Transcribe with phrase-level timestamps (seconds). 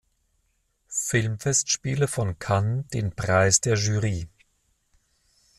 [0.87, 4.27] Filmfestspiele von Cannes den Preis der Jury.